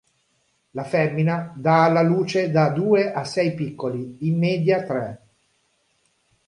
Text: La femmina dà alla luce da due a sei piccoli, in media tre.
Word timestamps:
La 0.71 0.83
femmina 0.83 1.53
dà 1.55 1.83
alla 1.83 2.01
luce 2.01 2.49
da 2.49 2.69
due 2.69 3.13
a 3.13 3.23
sei 3.23 3.53
piccoli, 3.53 4.15
in 4.27 4.35
media 4.39 4.81
tre. 4.81 5.21